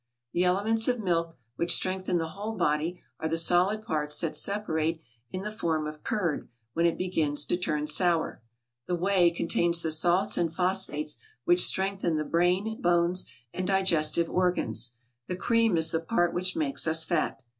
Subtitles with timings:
[0.33, 4.99] The elements of milk which strengthen the whole body are the solid parts that separate
[5.31, 8.41] in the form of curd when it begins to turn sour;
[8.87, 14.93] the whey contains the salts and phosphates which strengthen the brain, bones, and digestive organs;
[15.27, 17.43] the cream is the part which makes us fat.